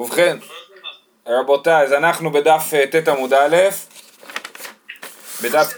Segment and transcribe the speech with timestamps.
[0.00, 0.38] ובכן,
[1.26, 3.56] רבותיי, אז אנחנו בדף אה, ט עמוד א',
[5.42, 5.74] בדף...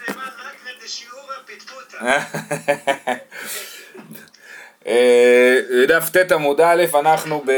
[4.87, 7.51] אה, בדף ט עמוד א', אנחנו ב...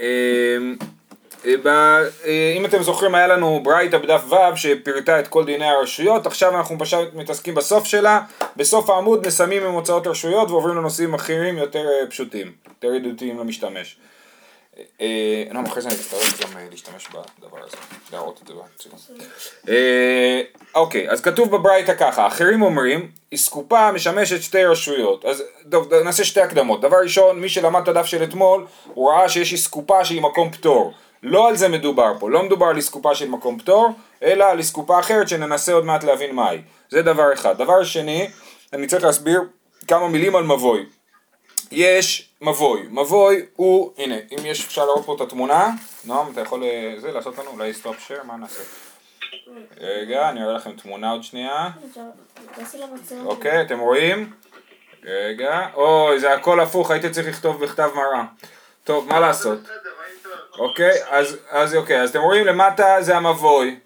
[0.00, 0.58] אה,
[1.62, 1.68] ב...
[2.56, 6.78] אם אתם זוכרים היה לנו ברייתא בדף ו' שפירטה את כל דיני הרשויות, עכשיו אנחנו
[6.78, 8.20] פשוט מתעסקים בסוף שלה,
[8.56, 13.96] בסוף העמוד נסמים עם הוצאות רשויות ועוברים לנושאים אחרים יותר פשוטים, יותר ידידותיים למשתמש.
[15.50, 17.76] לא, אחרי זה אני אצטרך גם להשתמש בדבר הזה,
[18.12, 18.98] להראות את זה בצילום.
[20.74, 25.24] אוקיי, אז כתוב בברייתא ככה, אחרים אומרים, אסקופה משמשת שתי רשויות.
[25.24, 26.80] אז טוב, נעשה שתי הקדמות.
[26.80, 30.92] דבר ראשון, מי שלמד את הדף של אתמול, הוא ראה שיש אסקופה שהיא מקום פטור.
[31.22, 33.88] לא על זה מדובר פה, לא מדובר על אסקופה של מקום פטור,
[34.22, 36.58] אלא על אסקופה אחרת שננסה עוד מעט להבין מהי.
[36.90, 37.58] זה דבר אחד.
[37.58, 38.28] דבר שני,
[38.72, 39.40] אני צריך להסביר
[39.88, 40.86] כמה מילים על מבוי.
[41.72, 45.70] יש מבוי, מבוי הוא, הנה, אם יש, אפשר לראות פה את התמונה,
[46.04, 48.62] נועם, אתה יכול אה, זה, לעשות לנו, אולי סטופ שייר, מה נעשה?
[49.80, 51.70] רגע, אני אראה לכם תמונה עוד שנייה.
[53.24, 54.32] אוקיי, אתם רואים?
[55.04, 58.24] רגע, אוי, זה הכל הפוך, הייתי צריך לכתוב בכתב מראה.
[58.84, 59.58] טוב, מה לעשות?
[60.58, 63.78] אוקיי, אז, אז אוקיי, אז אתם רואים למטה זה המבוי,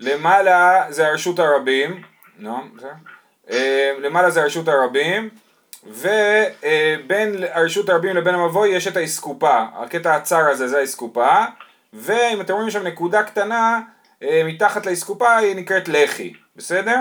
[0.00, 2.02] למעלה זה הרשות הרבים,
[2.38, 2.76] נועם,
[3.50, 5.30] אה, למעלה זה הרשות הרבים,
[5.88, 11.44] ובין הרשות הרבים לבין המבוי יש את האסקופה, הקטע הצר הזה זה האסקופה,
[11.92, 13.80] ואם אתם רואים שם נקודה קטנה
[14.22, 16.96] אה, מתחת לאסקופה היא נקראת לחי, בסדר?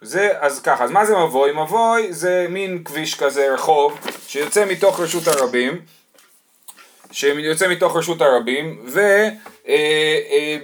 [0.00, 1.52] זה, אז ככה, אז מה זה מבוי?
[1.52, 5.80] מבוי זה מין כביש כזה, רחוב, שיוצא מתוך רשות הרבים,
[7.12, 8.86] שיוצא מתוך רשות הרבים,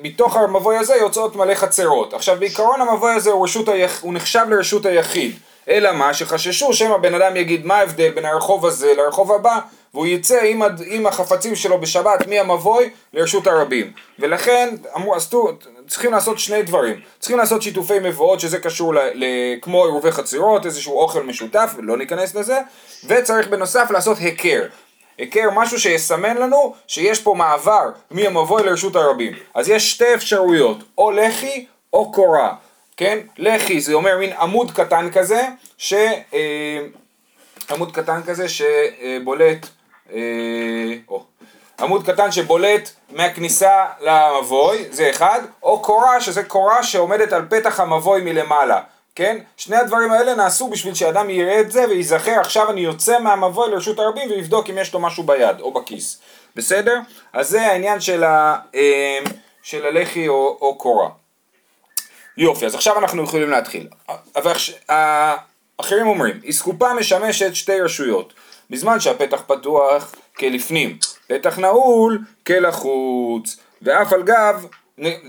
[0.02, 2.14] ומתוך אה, אה, המבוי הזה יוצאות מלא חצרות.
[2.14, 5.38] עכשיו בעיקרון המבוי הזה הוא, היח, הוא נחשב לרשות היחיד.
[5.70, 6.14] אלא מה?
[6.14, 9.58] שחששו שמא בן אדם יגיד מה ההבדל בין הרחוב הזה לרחוב הבא?
[9.94, 10.82] והוא יצא עם, הד...
[10.86, 13.92] עם החפצים שלו בשבת מהמבוי לרשות הרבים.
[14.18, 15.30] ולכן אמרו, אז
[15.88, 17.00] צריכים לעשות שני דברים.
[17.18, 18.98] צריכים לעשות שיתופי מבואות שזה קשור ל...
[19.14, 19.24] ל...
[19.62, 22.58] כמו עירובי חצרות איזשהו אוכל משותף לא ניכנס לזה.
[23.06, 24.62] וצריך בנוסף לעשות היכר
[25.18, 29.32] היכר משהו שיסמן לנו שיש פה מעבר מהמבוי לרשות הרבים.
[29.54, 32.54] אז יש שתי אפשרויות או לחי או קורה
[32.96, 33.18] כן?
[33.38, 35.42] לחי זה אומר מין עמוד קטן כזה,
[35.78, 35.94] ש...
[36.34, 36.80] אה,
[37.70, 39.66] עמוד קטן כזה שבולט,
[40.12, 40.20] אה,
[41.08, 41.24] או,
[41.80, 48.22] עמוד קטן שבולט מהכניסה למבוי, זה אחד, או קורה, שזה קורה שעומדת על פתח המבוי
[48.22, 48.80] מלמעלה,
[49.14, 49.38] כן?
[49.56, 53.98] שני הדברים האלה נעשו בשביל שאדם יראה את זה וייזכר עכשיו אני יוצא מהמבוי לרשות
[53.98, 56.20] הרבים ויבדוק אם יש לו משהו ביד או בכיס,
[56.56, 57.00] בסדר?
[57.32, 59.18] אז זה העניין של, ה, אה,
[59.62, 61.08] של הלחי או, או קורה.
[62.40, 63.86] יופי, אז עכשיו אנחנו יכולים להתחיל.
[64.36, 64.52] אבל
[65.76, 68.32] אחרים אומרים, אסקופה משמשת שתי רשויות,
[68.70, 74.66] בזמן שהפתח פתוח כלפנים, פתח נעול כלחוץ, ואף על גב,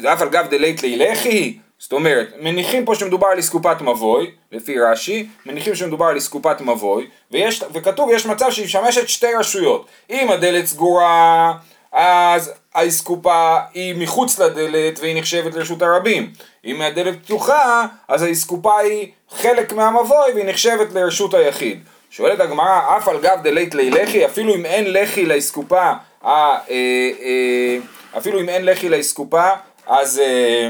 [0.04, 5.28] ואף על גב דלית לילכי, זאת אומרת, מניחים פה שמדובר על אסקופת מבוי, לפי רש"י,
[5.46, 9.86] מניחים שמדובר על אסקופת מבוי, ויש, וכתוב יש מצב שהיא משמשת שתי רשויות.
[10.10, 11.54] אם הדלת סגורה,
[11.92, 16.34] אז האסקופה היא מחוץ לדלת והיא נחשבת לרשות הרבים.
[16.66, 21.84] אם הדלת פתוחה, אז האסקופה היא חלק מהמבוי והיא נחשבת לרשות היחיד.
[22.10, 25.92] שואלת הגמרא, אף על גב דלית לי לחי, אפילו אם אין לחי לאסקופה,
[26.26, 27.78] אה, אה,
[28.18, 29.50] אפילו אם אין לחי לאסקופה,
[29.88, 30.70] אז אה,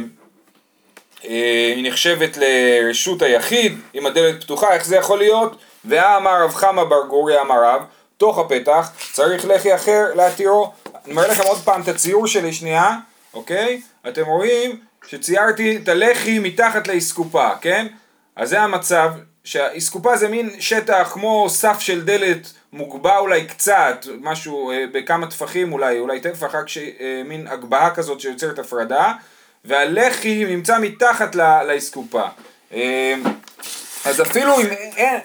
[1.24, 5.56] היא נחשבת לרשות היחיד, אם הדלת פתוחה, איך זה יכול להיות?
[5.86, 7.82] ואמר רב חמא בר גורי אמר רב,
[8.18, 10.72] תוך הפתח צריך לחי אחר להתירו.
[11.06, 12.96] אני מראה לכם עוד פעם את הציור שלי שנייה,
[13.34, 13.82] אוקיי?
[14.08, 17.88] אתם רואים שציירתי את הלחי מתחת לאסקופה, כן?
[18.36, 19.12] אז זה המצב,
[19.44, 25.74] שהאסקופה זה מין שטח כמו סף של דלת מוגבע אולי קצת, משהו אה, בכמה טפחים
[25.74, 29.14] אולי, אולי טפח רק אה, מין הגבהה כזאת שיוצרת הפרדה,
[29.66, 32.24] והלחי נמצא מתחת לאסקופה.
[32.74, 33.16] אה,
[34.06, 35.20] אז אפילו אם אין,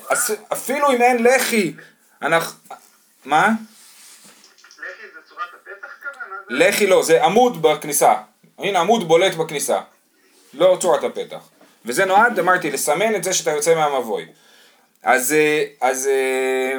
[0.53, 1.72] אפילו אם אין לחי,
[2.22, 2.58] אנחנו...
[3.25, 3.50] מה?
[6.48, 8.14] לחי לא, זה עמוד בכניסה.
[8.58, 9.79] הנה עמוד בולט בכניסה.
[10.55, 11.49] לא צורת הפתח.
[11.85, 14.26] וזה נועד, אמרתי, לסמן את זה שאתה יוצא מהמבוי.
[15.03, 16.79] אז, אה, אז, אה,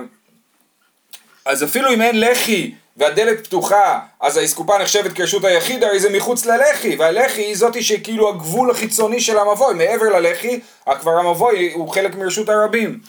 [1.45, 6.45] אז אפילו אם אין לחי והדלת פתוחה, אז האסקופה נחשבת כרשות היחיד, הרי זה מחוץ
[6.45, 10.59] ללחי, והלחי היא זאתי שכאילו הגבול החיצוני של המבוי, מעבר ללחי,
[11.00, 13.00] כבר המבוי הוא חלק מרשות הרבים.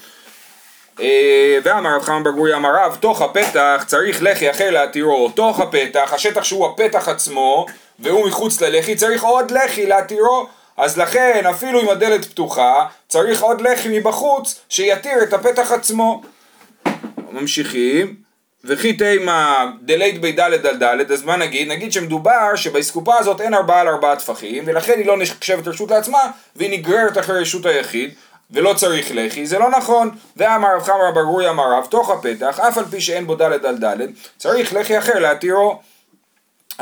[1.01, 6.13] אה, ואמר רב חנן ברגורי אמר רב, תוך הפתח צריך לחי אחר להתירו, תוך הפתח,
[6.15, 7.67] השטח שהוא הפתח עצמו,
[7.99, 10.47] והוא מחוץ ללחי, צריך עוד לחי להתירו,
[10.77, 16.23] אז לכן אפילו אם הדלת פתוחה, צריך עוד לחי מבחוץ שיתיר את הפתח עצמו.
[17.31, 18.15] ממשיכים,
[18.65, 21.69] וכי תימא דלית בי דלת על דלת, אז מה נגיד?
[21.69, 26.19] נגיד שמדובר שבאסקופה הזאת אין ארבעה על ארבעה טפחים, ולכן היא לא נחשבת רשות לעצמה,
[26.57, 28.15] והיא נגררת אחרי רשות היחיד,
[28.51, 30.11] ולא צריך לחי, זה לא נכון.
[30.37, 33.79] ואמר רב חמר בגורי אמר רב, תוך הפתח, אף על פי שאין בו דלת על
[33.79, 35.81] דלת, צריך לחי אחר להתירו.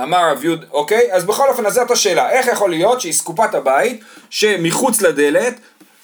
[0.02, 1.12] אמר רב יוד, אוקיי?
[1.12, 4.00] אז בכל אופן, אז זאת השאלה, איך יכול להיות שאסקופת הבית,
[4.31, 5.54] שמחוץ לדלת,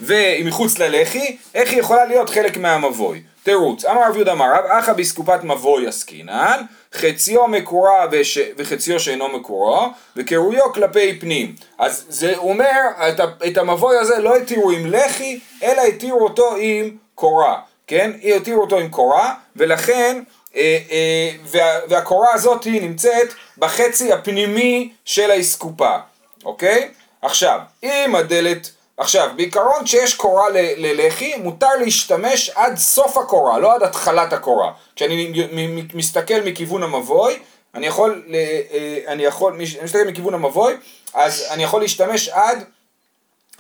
[0.00, 3.22] ומחוץ ללחי, איך היא יכולה להיות חלק מהמבוי?
[3.42, 6.62] תירוץ, אמר רב יהודה אמר רב, אחא באסקופת מבוי עסקינן,
[6.94, 8.38] חציו מקורה וש...
[8.56, 9.86] וחציו שאינו מקורו,
[10.16, 11.54] וקירויו כלפי פנים.
[11.78, 13.24] אז זה אומר, את, ה...
[13.46, 18.10] את המבוי הזה לא התירו עם לחי, אלא התירו אותו עם קורה, כן?
[18.36, 20.22] התירו אותו עם קורה, ולכן,
[20.54, 21.78] וה...
[21.88, 23.28] והקורה הזאת היא נמצאת
[23.58, 25.96] בחצי הפנימי של האסקופה,
[26.44, 26.88] אוקיי?
[27.22, 28.70] עכשיו, אם הדלת...
[28.96, 30.44] עכשיו, בעיקרון כשיש קורה
[30.76, 34.72] ללחי, מותר להשתמש עד סוף הקורה, לא עד התחלת הקורה.
[34.96, 35.46] כשאני
[35.94, 37.38] מסתכל מכיוון המבוי,
[37.75, 40.75] אני יכול, אה, אני יכול, אני מסתכל מכיוון המבוי,
[41.14, 42.64] אז אני יכול להשתמש עד,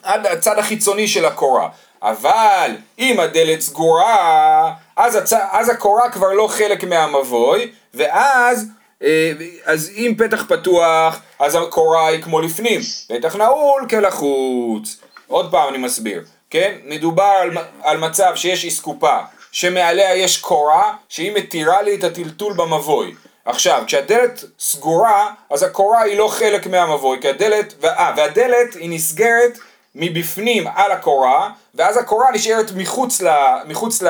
[0.02, 1.68] עד הצד החיצוני של הקורה.
[2.02, 5.32] אבל אם הדלת סגורה, אז, הצ...
[5.32, 8.66] אז הקורה כבר לא חלק מהמבוי, ואז
[9.02, 9.32] אה,
[9.64, 14.96] אז אם פתח פתוח, אז הקורה היא כמו לפנים, פתח נעול כלחוץ.
[15.26, 16.74] עוד פעם אני מסביר, כן?
[16.84, 17.50] מדובר על,
[17.82, 19.18] על מצב שיש אסקופה,
[19.52, 23.14] שמעליה יש קורה, שהיא מתירה לי את הטלטול במבוי.
[23.44, 29.58] עכשיו, כשהדלת סגורה, אז הקורה היא לא חלק מהמבוי, כי הדלת, ואה, והדלת היא נסגרת
[29.94, 33.28] מבפנים על הקורה, ואז הקורה נשארת מחוץ, ל,
[33.66, 34.08] מחוץ ל,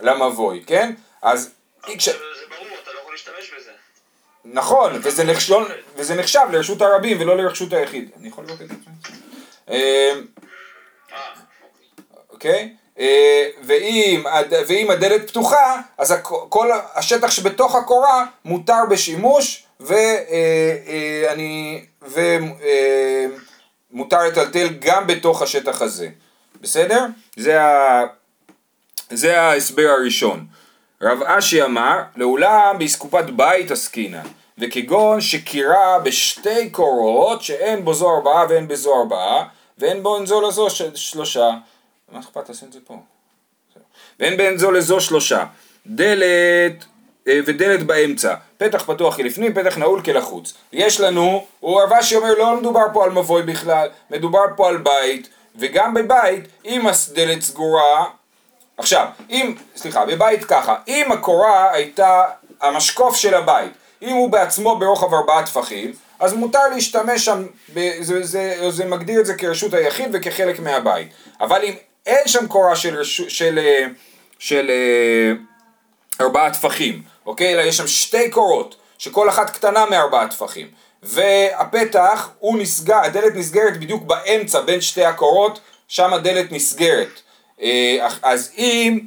[0.00, 0.92] למבוי, כן?
[1.22, 1.50] אז...
[1.82, 2.08] כש...
[2.08, 2.14] זה
[2.50, 3.70] ברור, אתה לא יכול להשתמש בזה.
[4.44, 5.54] נכון, וזה נחשב,
[5.96, 8.10] וזה נחשב לרשות הרבים ולא לרשות היחיד.
[8.20, 8.74] אני יכול לבדוק את זה?
[9.70, 10.26] אמ,
[12.30, 12.74] אוקיי?
[12.98, 14.24] אה, ואם,
[14.66, 16.14] ואם הדלת פתוחה, אז
[16.48, 21.84] כל השטח שבתוך הקורה מותר בשימוש ואני,
[22.16, 23.26] אה,
[23.94, 26.08] ומותר אה, לטלטל גם בתוך השטח הזה.
[26.60, 27.06] בסדר?
[27.36, 28.02] זה, ה,
[29.10, 30.46] זה ההסבר הראשון.
[31.02, 34.26] רב אשי אמר, לעולם באסקופת בית עסקינן,
[34.58, 39.48] וכגון שקירה בשתי קורות שאין בו זו ארבעה ואין בזו ארבעה,
[39.78, 41.50] ואין בו זו לזו שלושה.
[42.12, 42.44] מה אכפת?
[42.44, 42.96] תעשה את זה פה.
[44.20, 45.44] ואין בין זו לזו שלושה.
[45.86, 46.84] דלת
[47.26, 48.34] ודלת באמצע.
[48.58, 50.54] פתח פתוח כלפנים, פתח נעול כלחוץ.
[50.72, 55.28] יש לנו, הוא רבשי אומר לא מדובר פה על מבוי בכלל, מדובר פה על בית,
[55.56, 58.04] וגם בבית, אם הדלת סגורה,
[58.76, 62.22] עכשיו, אם, סליחה, בבית ככה, אם הקורה הייתה
[62.60, 63.72] המשקוף של הבית,
[64.02, 67.46] אם הוא בעצמו ברוחב ארבעה טפחים, אז מותר להשתמש שם,
[68.00, 71.08] זה, זה, זה מגדיר את זה כרשות היחיד וכחלק מהבית.
[71.40, 71.74] אבל אם
[72.06, 73.86] אין שם קורה של, של, של, אה,
[74.38, 75.32] של אה,
[76.20, 77.54] ארבעה טפחים, אוקיי?
[77.54, 80.66] אלא יש שם שתי קורות, שכל אחת קטנה מארבעה טפחים.
[81.02, 87.20] והפתח הוא נסגר, הדלת נסגרת בדיוק באמצע בין שתי הקורות, שם הדלת נסגרת.
[87.62, 89.00] אה, אז אם,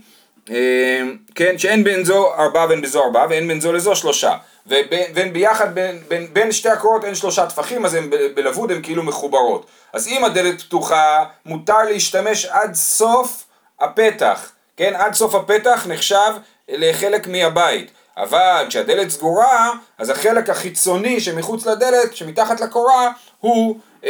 [1.36, 4.36] כן, שאין בין זו ארבעה ואין בזו ארבעה ואין בין זו לזו שלושה.
[4.68, 9.04] ובין ביחד, בין, בין, בין שתי הקורות אין שלושה טפחים, אז הן בלבוד הן כאילו
[9.04, 9.66] מחוברות.
[9.94, 13.46] אז אם הדלת פתוחה, מותר להשתמש עד סוף
[13.80, 14.94] הפתח, כן?
[14.96, 16.32] עד סוף הפתח נחשב
[16.70, 17.92] לחלק מהבית.
[18.18, 24.10] אבל כשהדלת סגורה, אז החלק החיצוני שמחוץ לדלת, שמתחת לקורה, הוא אה,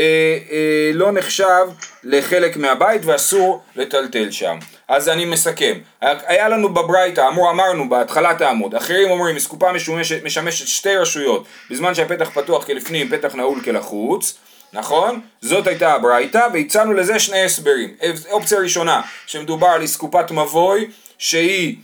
[0.52, 1.68] אה, לא נחשב
[2.04, 4.58] לחלק מהבית ואסור לטלטל שם.
[4.88, 5.74] אז אני מסכם.
[6.02, 11.96] היה לנו בברייתא, אמור אמרנו בהתחלת העמוד, אחרים אומרים אסקופה משמשת, משמשת שתי רשויות בזמן
[11.96, 14.38] שהפתח פתוח כלפנים, פתח נעול כלחוץ.
[14.74, 15.22] נכון?
[15.42, 17.94] זאת הייתה הברייתא, והצענו לזה שני הסברים.
[18.30, 21.76] אופציה ראשונה, שמדובר על אסקופת מבוי, שהיא,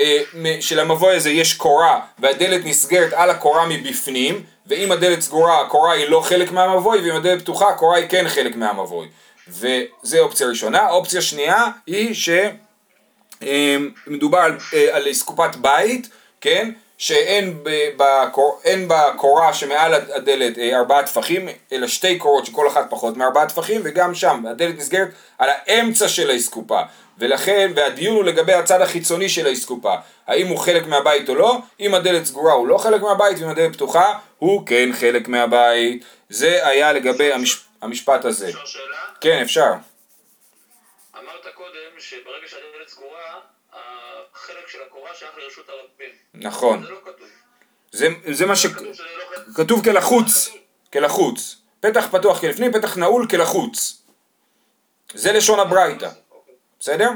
[0.00, 0.22] אה,
[0.60, 6.20] שלמבוי הזה יש קורה, והדלת נסגרת על הקורה מבפנים, ואם הדלת סגורה, הקורה היא לא
[6.20, 9.08] חלק מהמבוי, ואם הדלת פתוחה, הקורה היא כן חלק מהמבוי.
[9.48, 10.88] וזה אופציה ראשונה.
[10.90, 12.14] אופציה שנייה היא
[13.40, 16.08] שמדובר על, אה, על אסקופת בית,
[16.40, 16.70] כן?
[16.98, 17.64] שאין
[17.96, 23.80] בקור, בקורה שמעל הדלת אה, ארבעה טפחים, אלא שתי קורות שכל אחת פחות מארבעה טפחים,
[23.84, 26.80] וגם שם הדלת נסגרת על האמצע של האסקופה.
[27.20, 29.94] ולכן, והדיון הוא לגבי הצד החיצוני של האסקופה,
[30.26, 33.72] האם הוא חלק מהבית או לא, אם הדלת סגורה הוא לא חלק מהבית, ואם הדלת
[33.72, 36.04] פתוחה הוא כן חלק מהבית.
[36.28, 37.60] זה היה לגבי המש...
[37.82, 38.48] המשפט הזה.
[38.48, 38.96] אפשר שאלה?
[39.20, 39.72] כן, אפשר.
[41.14, 43.40] אמרת קודם שברגע שהדלת סגורה,
[43.72, 46.14] החלק של הקורה שייך לרשות הרבים.
[46.34, 46.82] נכון.
[46.82, 47.28] זה לא כתוב.
[47.92, 50.50] זה, זה מה שכתוב לא כלחוץ,
[50.92, 51.56] כלחוץ.
[51.80, 54.02] פתח פתוח כלפנים, פתח נעול כלחוץ.
[55.14, 56.08] זה לשון הברייתא.
[56.80, 57.10] בסדר?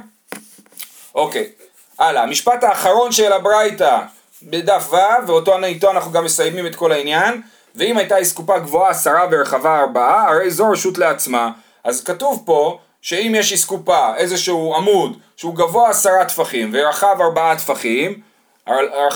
[1.15, 1.51] אוקיי.
[1.99, 3.99] הלאה, המשפט האחרון של הברייתא,
[4.43, 7.43] בדף ו', ואותו איתו אנחנו גם מסיימים את כל העניין,
[7.75, 11.51] ואם הייתה אסקופה גבוהה עשרה ורחבה ארבעה, הרי זו רשות לעצמה.
[11.85, 18.21] אז כתוב פה שאם יש אסקופה, איזשהו עמוד, שהוא גבוה עשרה טפחים ורחב ארבעה טפחים,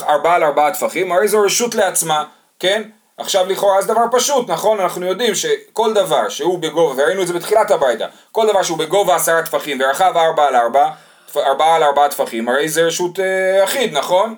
[0.08, 2.24] ארבעה על ארבעה טפחים, הרי זו רשות לעצמה,
[2.58, 2.82] כן?
[3.18, 4.80] עכשיו לכאורה זה דבר פשוט, נכון?
[4.80, 9.16] אנחנו יודעים שכל דבר שהוא בגובה, וראינו את זה בתחילת הביתה, כל דבר שהוא בגובה
[9.16, 10.90] עשרה טפחים ורחב ארבע על ארבע,
[11.36, 14.34] ארבעה על ארבעה טפחים, הרי זה רשות אה, אחיד, נכון?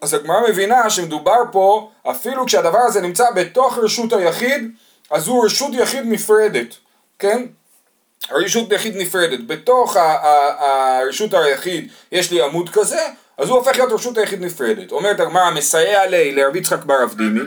[0.00, 4.70] אז הגמרא מבינה שמדובר פה, אפילו כשהדבר הזה נמצא בתוך רשות היחיד,
[5.10, 6.74] אז הוא רשות יחיד נפרדת,
[7.18, 7.46] כן?
[8.30, 9.46] רשות יחיד נפרדת.
[9.46, 13.06] בתוך הרשות היחיד יש לי עמוד כזה,
[13.38, 14.92] אז הוא הופך להיות רשות היחיד נפרדת.
[14.92, 17.40] אומרת הגמרא, מסייע לי לרבי יצחק בר אבדימי.
[17.40, 17.46] לא.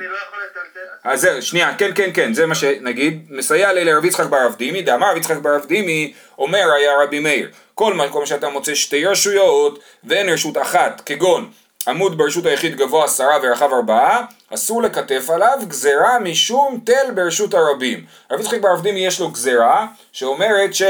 [1.04, 4.82] אז זהו, שנייה, כן, כן, כן, זה מה שנגיד, מסייע לי לרבי יצחק בר אבדימי,
[4.82, 9.80] דאמר רבי יצחק בר אבדימי, אומר היה רבי מאיר, כל מה שאתה מוצא שתי רשויות,
[10.04, 11.50] ואין רשות אחת, כגון
[11.88, 18.06] עמוד ברשות היחיד גבוה עשרה ורחב ארבעה, אסור לקטף עליו גזרה משום תל ברשות הרבים.
[18.32, 20.84] רבי יצחק בר אבדימי יש לו גזרה, שאומרת ש...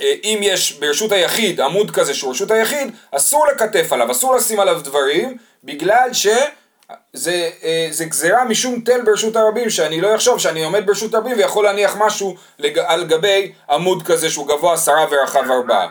[0.00, 4.80] אם יש ברשות היחיד עמוד כזה שהוא רשות היחיד, אסור לקטף עליו, אסור לשים עליו
[4.80, 10.86] דברים, בגלל שזה אה, זה גזירה משום תל ברשות הרבים, שאני לא אחשוב שאני עומד
[10.86, 15.84] ברשות הרבים ויכול להניח משהו לג, על גבי עמוד כזה שהוא גבוה עשרה ורחב ארבעה.
[15.84, 15.88] אה?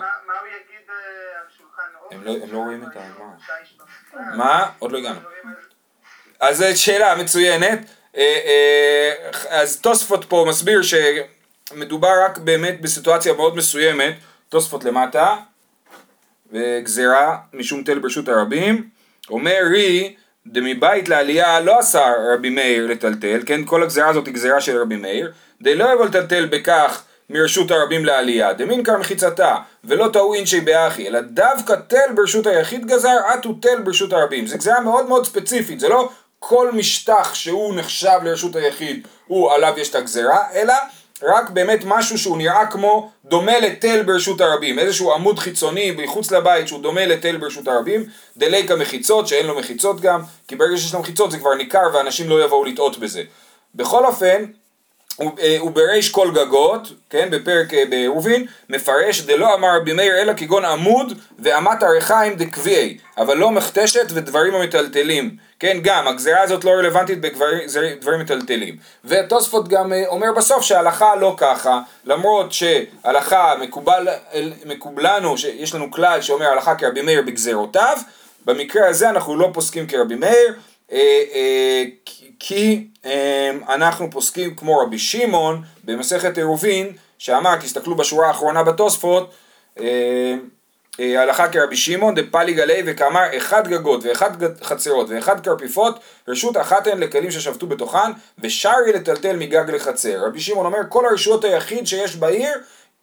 [2.12, 4.36] הם לא- הם לא רואים את הגמרא.
[4.36, 4.66] מה?
[4.80, 5.20] עוד לא הגענו.
[6.40, 7.80] אז שאלה מצוינת.
[8.18, 10.82] אה, אה, אז תוספות פה מסביר
[11.70, 14.14] שמדובר רק באמת בסיטואציה מאוד מסוימת,
[14.50, 15.36] תוספות למטה,
[16.52, 18.90] וגזירה משום תל ברשות הרבים,
[19.30, 20.16] אומר רי
[20.48, 24.96] דמבית לעלייה לא עשה רבי מאיר לטלטל, כן, כל הגזירה הזאת היא גזירה של רבי
[24.96, 25.32] מאיר,
[25.62, 31.76] דלא יבוא לטלטל בכך מרשות הרבים לעלייה, דמינקר מחיצתה, ולא טעו אינשי באחי, אלא דווקא
[31.88, 34.48] תל ברשות היחיד גזר, עטו תל ברשות הרבים.
[34.48, 39.74] זו גזירה מאוד מאוד ספציפית, זה לא כל משטח שהוא נחשב לרשות היחיד, הוא עליו
[39.78, 40.74] יש את הגזירה, אלא
[41.24, 46.68] רק באמת משהו שהוא נראה כמו דומה לתל ברשות הרבים, איזשהו עמוד חיצוני מחוץ לבית
[46.68, 48.06] שהוא דומה לתל ברשות הרבים,
[48.38, 52.30] דליקה מחיצות שאין לו מחיצות גם, כי ברגע שיש לו מחיצות זה כבר ניכר ואנשים
[52.30, 53.24] לא יבואו לטעות בזה.
[53.76, 54.46] בכל אופן,
[55.22, 60.34] אה, הוא בריש כל גגות, כן, בפרק אה, בעירובין, מפרש דלא אמר רבי מאיר אלא
[60.38, 66.72] כגון עמוד ואמת הריחיים דקביעי, אבל לא מכתשת ודברים המטלטלים, כן, גם, הגזירה הזאת לא
[66.72, 68.78] רלוונטית בדברים מטלטלים.
[69.06, 74.08] ותוספות גם אה, אומר בסוף שההלכה לא ככה, למרות שהלכה מקובל,
[74.66, 77.98] מקובלנו, שיש לנו כלל שאומר הלכה כרבי מאיר בגזירותיו,
[78.46, 80.54] במקרה הזה אנחנו לא פוסקים כרבי מאיר,
[82.40, 89.32] כי אה, אנחנו פוסקים כמו רבי שמעון במסכת עירובין, שאמר, תסתכלו בשורה האחרונה בתוספות,
[89.80, 90.36] אה,
[91.00, 94.32] אה, הלכה כרבי שמעון דפליג עלי וכאמר אחד גגות ואחד
[94.64, 100.26] חצרות ואחד כרפיפות רשות אחת הן לכלים ששבתו בתוכן ושרי לטלטל מגג לחצר.
[100.26, 102.52] רבי שמעון אומר כל הרשויות היחיד שיש בעיר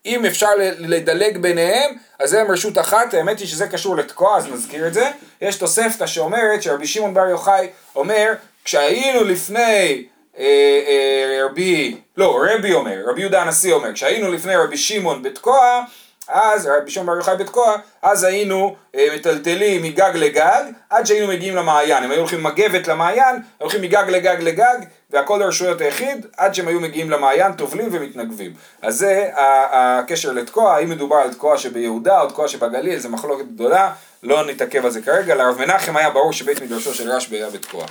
[0.07, 4.87] אם אפשר לדלג ביניהם אז הם רשות אחת, האמת היא שזה קשור לתקוע אז נזכיר
[4.87, 5.11] את זה.
[5.41, 8.33] יש תוספתא שאומרת שרבי שמעון בר יוחאי אומר
[8.65, 10.05] כשהיינו לפני
[10.39, 10.45] אה,
[10.89, 15.85] אה, רבי, לא רבי אומר, רבי יהודה הנשיא אומר כשהיינו לפני רבי שמעון בתקוע
[16.29, 21.57] אז רבי שמעון בר יוחאי בתקוע, אז היינו אה, מטלטלים מגג לגג עד שהיינו מגיעים
[21.57, 22.05] למעיין.
[22.05, 24.79] הם היו הולכים מגבת למעיין, הולכים מגג לגג לגג,
[25.11, 28.53] והכל לרשויות היחיד, עד שהם היו מגיעים למעיין, טובלים ומתנגבים.
[28.83, 33.93] אז זה הקשר לתקוע, האם מדובר על תקוע שביהודה או תקוע שבגליל, זה מחלוקת גדולה,
[34.23, 35.35] לא נתעכב על זה כרגע.
[35.35, 37.85] לרב מנחם היה ברור שבית מדרשו של רשב"י היה בתקוע.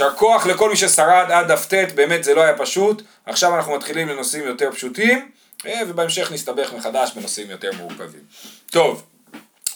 [0.00, 3.02] יישר כוח לכל מי ששרד עד דף ט', באמת זה לא היה פשוט.
[3.26, 5.30] עכשיו אנחנו מתחילים לנושאים יותר פשוטים,
[5.66, 8.20] אה, ובהמשך נסתבך מחדש בנושאים יותר מורכבים.
[8.70, 9.02] טוב,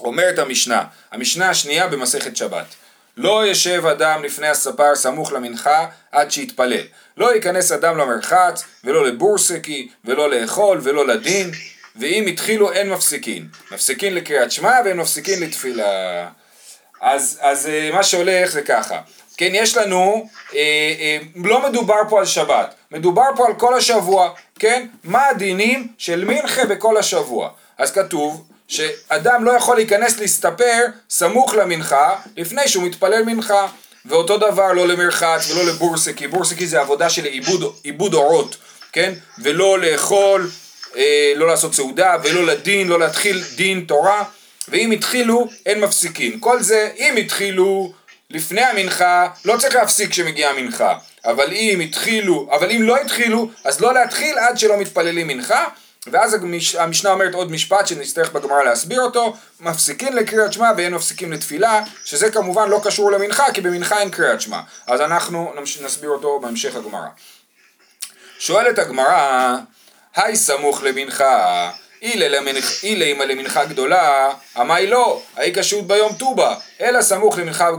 [0.01, 2.65] אומרת המשנה, המשנה השנייה במסכת שבת.
[3.17, 6.85] לא ישב אדם לפני הספר סמוך למנחה עד שיתפלל.
[7.17, 11.51] לא ייכנס אדם למרחץ, ולא לבורסקי, ולא לאכול, ולא לדין,
[11.97, 13.49] ואם התחילו אין מפסיקין.
[13.71, 16.29] מפסיקין לקריאת שמע ואין מפסיקין לתפילה.
[17.01, 19.01] אז, אז אה, מה שהולך זה ככה,
[19.37, 24.31] כן, יש לנו, אה, אה, לא מדובר פה על שבת, מדובר פה על כל השבוע,
[24.59, 24.87] כן?
[25.05, 27.51] מה הדינים של מנחה בכל השבוע?
[27.79, 33.67] אז כתוב שאדם לא יכול להיכנס להסתפר סמוך למנחה לפני שהוא מתפלל מנחה.
[34.07, 38.57] ואותו דבר לא למרחץ ולא לבורסקי, בורסקי זה עבודה של עיבוד, עיבוד אורות,
[38.93, 39.13] כן?
[39.39, 40.51] ולא לאכול,
[40.97, 44.25] אה, לא לעשות סעודה, ולא לדין, לא להתחיל דין תורה,
[44.69, 46.41] ואם התחילו, אין מפסיקים.
[46.41, 47.93] כל זה, אם התחילו
[48.33, 50.95] לפני המנחה, לא צריך להפסיק כשמגיעה המנחה.
[51.25, 55.65] אבל אם התחילו, אבל אם לא התחילו, אז לא להתחיל עד שלא מתפללים מנחה,
[56.07, 61.33] ואז המש- המשנה אומרת עוד משפט שנצטרך בגמרא להסביר אותו, מפסיקים לקריאת שמע ואין מפסיקים
[61.33, 64.61] לתפילה, שזה כמובן לא קשור למנחה, כי במנחה אין קריאת שמע.
[64.87, 65.53] אז אנחנו
[65.85, 67.07] נסביר אותו בהמשך הגמרא.
[68.39, 69.57] שואלת הגמרא,
[70.17, 71.71] היי סמוך למנחה,
[72.03, 72.39] אילה
[72.83, 76.37] אימא למנחה גדולה, אמי לא, האי כשרות ביום ט"ו,
[76.81, 77.71] אלא סמוך למנחה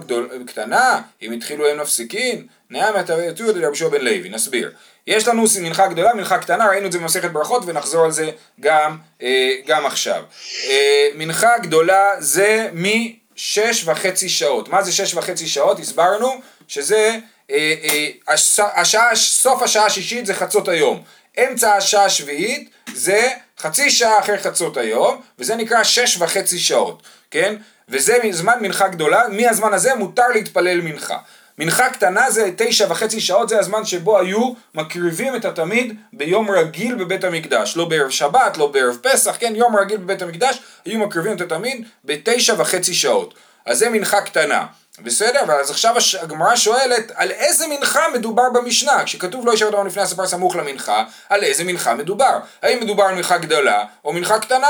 [0.48, 4.72] קטנה, אם התחילו הם מפסיקין, נעם התרתו לרבי שוע בן לוי, נסביר.
[5.08, 8.98] יש לנו מנחה גדולה, מנחה קטנה, ראינו את זה במסכת ברכות ונחזור על זה גם,
[9.22, 10.24] אה, גם עכשיו.
[10.70, 14.70] אה, מנחה גדולה זה משש וחצי שעות.
[14.70, 15.80] מה זה שש וחצי שעות?
[15.80, 17.18] הסברנו שזה
[17.52, 21.04] אה, הש, השעה, סוף השעה השישית זה חצות היום.
[21.40, 23.30] אמצע השעה השביעית זה
[23.64, 27.56] חצי שעה אחרי חצות היום, וזה נקרא שש וחצי שעות, כן?
[27.90, 31.18] וזה זמן מנחה גדולה, מהזמן הזה מותר להתפלל מנחה.
[31.58, 36.96] מנחה קטנה זה תשע וחצי שעות, זה הזמן שבו היו מקריבים את התמיד ביום רגיל
[36.96, 37.78] בבית המקדש.
[37.78, 41.88] לא בערב שבת, לא בערב פסח, כן, יום רגיל בבית המקדש, היו מקריבים את התמיד
[42.06, 43.34] בתשע וחצי שעות.
[43.66, 44.66] אז זה מנחה קטנה.
[45.00, 45.40] בסדר?
[45.48, 49.04] ואז עכשיו הגמרא שואלת על איזה מנחה מדובר במשנה?
[49.06, 52.40] כשכתוב לא ישב אדם לפני הספר סמוך למנחה, על איזה מנחה מדובר?
[52.62, 54.68] האם מדובר על מנחה גדולה או מנחה קטנה?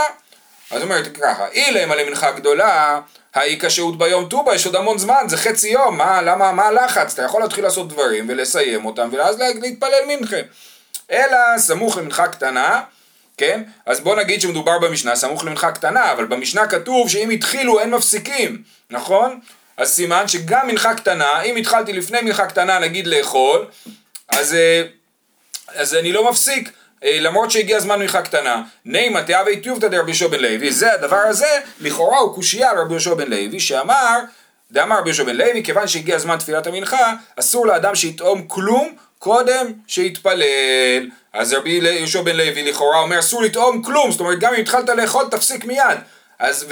[0.72, 3.00] אז אומרת ככה, אילם על מנחה גדולה,
[3.36, 7.14] האי כשהות ביום ט"ו, יש עוד המון זמן, זה חצי יום, מה, למה, מה הלחץ?
[7.14, 10.38] אתה יכול להתחיל לעשות דברים ולסיים אותם, ואז לה- להתפלל מנחה.
[11.12, 12.82] אלא סמוך למנחה קטנה,
[13.38, 13.64] כן?
[13.86, 18.64] אז בוא נגיד שמדובר במשנה סמוך למנחה קטנה, אבל במשנה כתוב שאם התחילו אין מפסיקים,
[18.90, 19.40] נכון?
[19.78, 23.66] אז סימן שגם מנחה קטנה, אם התחלתי לפני מנחה קטנה נגיד לאכול,
[24.30, 24.84] אז, אה,
[25.68, 26.72] אז אני לא מפסיק.
[27.04, 31.16] אה, למרות שהגיע זמן מנחה קטנה, נימה תהווה טיובתא דרבי יהושע בן לוי, זה הדבר
[31.16, 34.20] הזה, לכאורה הוא קושייה על רבי יהושע בן לוי, שאמר,
[34.72, 39.72] דאמר רבי יהושע בן לוי, כיוון שהגיע זמן תפילת המנחה, אסור לאדם שיטעום כלום קודם
[39.88, 41.10] שיתפלל.
[41.34, 44.90] אז רבי יהושע בן לוי לכאורה אומר אסור לטעום כלום, זאת אומרת גם אם התחלת
[44.90, 45.98] לאכול תפסיק מיד.
[46.40, 46.66] אז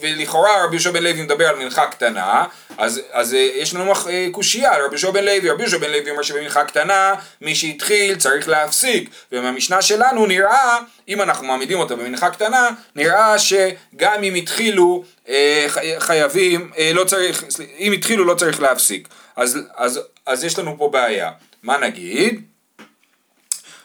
[0.00, 2.44] ולכאורה רבי יהושע בן לוי מדבר על מנחה קטנה,
[2.78, 5.90] אז, אז אה, יש לנו מח- אה, קושייה רבי יהושע בן לוי, רבי יהושע בן
[5.90, 11.96] לוי אומר שבמנחה קטנה מי שהתחיל צריך להפסיק, ומהמשנה שלנו נראה, אם אנחנו מעמידים אותה
[11.96, 17.44] במנחה קטנה, נראה שגם אם התחילו אה, חי- חייבים, לא צריך,
[17.78, 21.30] אם התחילו לא צריך להפסיק, אז, אז, אז יש לנו פה בעיה,
[21.62, 22.40] מה נגיד?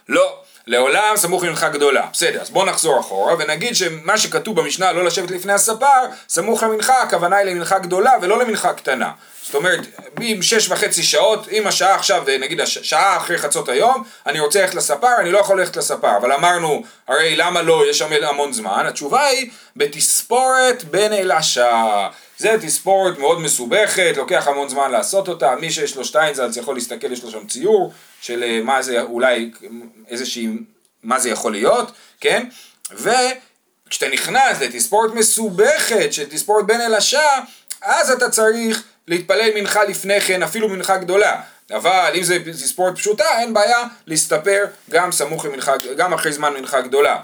[0.10, 2.06] לא, לעולם סמוך למנחה גדולה.
[2.14, 5.86] בסדר, אז בואו נחזור אחורה ונגיד שמה שכתוב במשנה לא לשבת לפני הספר,
[6.30, 9.12] סמוך למנחה, הכוונה היא למנחה גדולה ולא למנחה קטנה.
[9.44, 9.80] זאת אומרת,
[10.22, 14.62] עם שש וחצי שעות, אם השעה עכשיו, נגיד הש- שעה אחרי חצות היום, אני רוצה
[14.62, 18.54] ללכת לספר, אני לא יכול ללכת לספר, אבל אמרנו, הרי למה לא, יש שם המון
[18.54, 22.10] זמן, התשובה היא, בתספורת בין אל השעה.
[22.38, 27.12] זה תספורת מאוד מסובכת, לוקח המון זמן לעשות אותה, מי שיש לו שטיינזלץ יכול להסתכל,
[27.12, 29.52] יש לו שם ציור של אה, מה זה אולי
[30.10, 30.48] איזושהי,
[31.04, 32.48] מה זה יכול להיות, כן?
[32.92, 37.42] וכשאתה נכנס לתספורת מסובכת של תספורת בין אל השעה,
[37.82, 41.42] אז אתה צריך להתפלל מנחה לפני כן, אפילו מנחה גדולה.
[41.72, 46.82] אבל אם זה תספורת פשוטה, אין בעיה להסתפר גם סמוך למנחה, גם אחרי זמן מנחה
[46.82, 47.20] גדולה.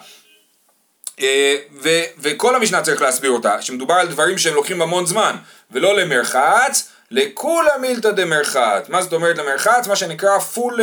[1.19, 5.36] אה, ו- וכל המשנה צריך להסביר אותה, שמדובר על דברים שהם לוקחים המון זמן,
[5.71, 8.89] ולא למרחץ, לכולה מילתא דמרחץ.
[8.89, 9.88] מה זאת אומרת למרחץ?
[9.88, 10.80] מה שנקרא פול...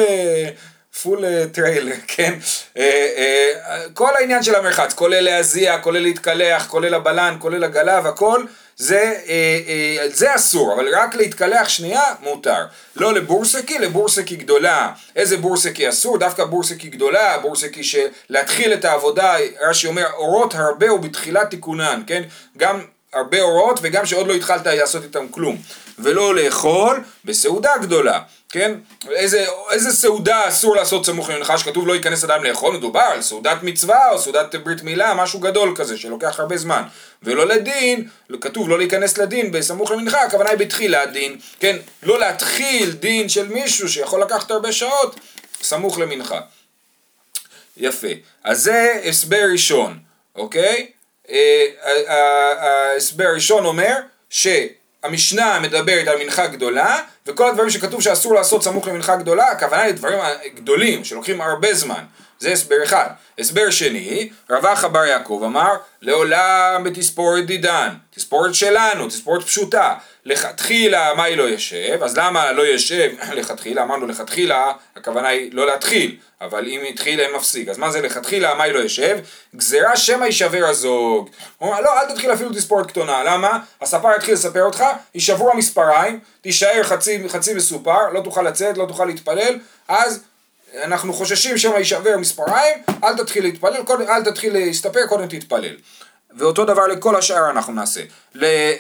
[1.03, 2.35] full trailer, כן?
[2.77, 8.45] אה, אה, כל העניין של המרחץ, כולל להזיע, כולל להתקלח, כולל הבלן, כולל הגלב, הכל,
[8.79, 12.67] זה, אה, אה, זה אסור, אבל רק להתקלח שנייה מותר.
[12.97, 14.93] לא לבורסקי, לבורסקי גדולה.
[15.17, 16.19] איזה בורסקי אסור?
[16.19, 22.23] דווקא בורסקי גדולה, בורסקי שלהתחיל את העבודה, רש"י אומר, עורות הרבה ובתחילת תיקונן, כן?
[22.57, 22.81] גם
[23.13, 25.57] הרבה עורות וגם שעוד לא התחלת לעשות איתם כלום.
[25.99, 28.75] ולא לאכול בסעודה גדולה, כן?
[29.11, 33.63] איזה, איזה סעודה אסור לעשות סמוך למנחה שכתוב לא ייכנס אדם לאכול, מדובר על סעודת
[33.63, 36.83] מצווה או סעודת ברית מילה, משהו גדול כזה שלוקח הרבה זמן.
[37.23, 38.09] ולא לדין,
[38.41, 41.77] כתוב לא להיכנס לדין בסמוך למנחה, הכוונה היא בתחילת דין, כן?
[42.03, 45.21] לא להתחיל דין של מישהו שיכול לקחת הרבה שעות,
[45.63, 46.41] סמוך למנחה.
[47.77, 48.09] יפה.
[48.45, 49.99] אז זה הסבר ראשון,
[50.37, 50.91] אוקיי?
[51.31, 51.65] אה,
[52.59, 53.95] ההסבר הראשון אומר
[55.09, 59.95] שהמשנה מדברת על מנחה גדולה וכל הדברים שכתוב שאסור לעשות סמוך למנחה גדולה הכוונה היא
[59.95, 60.19] דברים
[60.55, 62.05] גדולים שלוקחים הרבה זמן
[62.39, 63.09] זה הסבר אחד.
[63.39, 71.25] הסבר שני, רבח בר יעקב אמר לעולם בתספורת דידן, תספורת שלנו, תספורת פשוטה, לכתחילה מה
[71.25, 76.67] היא לא יושב, אז למה לא יושב לכתחילה, אמרנו לכתחילה, הכוונה היא לא להתחיל, אבל
[76.69, 79.19] אם התחיל אין מפסיק, אז מה זה לכתחילה, מה היא לא יושב?
[79.57, 81.31] גזירה שמא יישבר הזוג.
[81.59, 83.59] הוא אומר, לא, אל תתחיל אפילו תספורת קטנה, למה?
[83.81, 89.05] הספר יתחיל לספר אותך, יישברו המספריים, תישאר חצי, חצי מסופר, לא תוכל לצאת, לא תוכל
[89.05, 90.25] להתפלל, אז
[90.75, 95.77] אנחנו חוששים שמא יישבר מספריים, אל תתחיל להתפלל, קודם, אל תתחיל להסתפר, קודם תתפלל.
[96.37, 98.01] ואותו דבר לכל השאר אנחנו נעשה.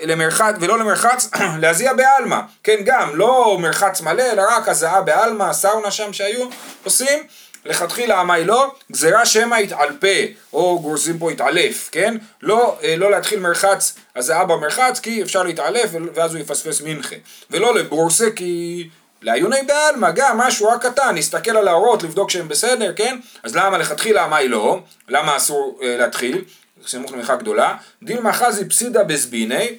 [0.02, 1.30] למרחץ, ולא למרחץ,
[1.62, 2.40] להזיע בעלמא.
[2.62, 6.48] כן, גם, לא מרחץ מלא, אלא רק הזעה בעלמא, סאונה שם שהיו
[6.84, 7.18] עושים.
[7.64, 10.16] לכתחילה עמי לא, גזירה שמא יתעלפה,
[10.52, 12.16] או גורסים פה יתעלף, כן?
[12.42, 17.16] לא, אה, לא להתחיל מרחץ הזעה במרחץ, כי אפשר להתעלף ואז הוא יפספס מנחה.
[17.50, 18.88] ולא לבורסה, כי
[19.22, 23.18] לעיוני בעלמא, גם משהו רק קטן, נסתכל על האורות, לבדוק שהם בסדר, כן?
[23.42, 24.80] אז למה לכתחילה עמי לא?
[25.08, 26.44] למה אסור אה, להתחיל?
[26.86, 29.78] סמוך למנחה גדולה, דילמה חזי פסידה בזביני,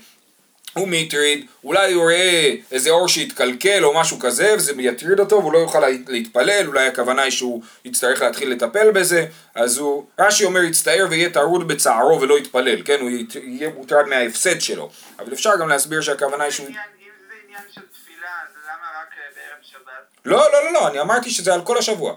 [0.74, 5.54] הוא מטריד, אולי הוא רואה איזה אור שהתקלקל או משהו כזה וזה יטריד אותו והוא
[5.54, 9.26] לא יוכל להתפלל, אולי הכוונה היא שהוא יצטרך להתחיל לטפל בזה,
[9.56, 13.10] אז הוא, רש"י אומר יצטער ויהיה טרוד בצערו ולא יתפלל, כן, הוא
[13.44, 16.68] יהיה מוטרד מההפסד שלו, אבל אפשר גם להסביר שהכוונה היא שהוא...
[20.26, 22.16] לא, לא, לא, לא, אני אמרתי שזה על כל השבוע.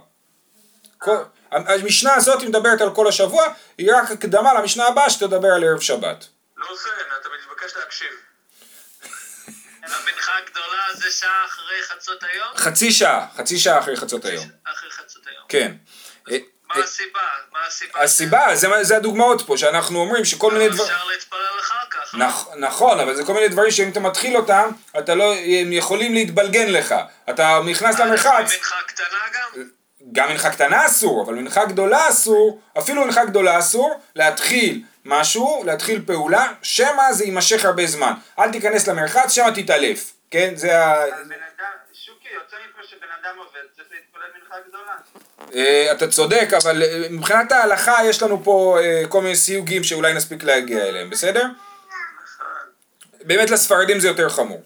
[0.98, 1.16] כל...
[1.50, 3.44] המשנה הזאת מדברת על כל השבוע,
[3.78, 6.26] היא רק הקדמה למשנה הבאה שתדבר על ערב שבת.
[6.56, 6.88] לא עושה,
[7.20, 8.08] אתה מתבקש להקשיב.
[9.82, 12.48] המנחה הגדולה זה שעה אחרי חצות היום?
[12.56, 14.46] חצי שעה, חצי שעה אחרי חצות היום.
[14.64, 15.44] אחרי חצות היום.
[15.48, 15.74] כן.
[16.74, 17.20] מה אה, הסיבה?
[17.52, 18.02] מה הסיבה?
[18.02, 20.90] הסיבה, זה, זה הדוגמאות פה, שאנחנו אומרים שכל מיני דברים...
[20.90, 22.14] אפשר להתפלל אחר כך.
[22.14, 22.26] לא?
[22.26, 26.14] נכ, נכון, אבל זה כל מיני דברים שאם אתה מתחיל אותם, אתה לא, הם יכולים
[26.14, 26.94] להתבלגן לך.
[27.30, 28.52] אתה נכנס למרחץ...
[28.52, 29.62] מנחה קטנה גם?
[30.12, 36.02] גם מנחה קטנה אסור, אבל מנחה גדולה אסור, אפילו מנחה גדולה אסור, להתחיל משהו, להתחיל
[36.06, 38.12] פעולה, שמא זה יימשך הרבה זמן.
[38.38, 40.12] אל תיכנס למרחץ, שמא תתעלף.
[40.30, 41.04] כן, זה ה...
[42.92, 44.92] שבן אדם עובד, צריך להתפלל מנחה גדולה.
[45.54, 50.14] אה, אתה צודק, אבל אה, מבחינת ההלכה יש לנו פה אה, כל מיני סיוגים שאולי
[50.14, 51.44] נספיק להגיע אליהם, בסדר?
[51.44, 52.46] נכון.
[53.24, 54.62] באמת לספרדים זה יותר חמור.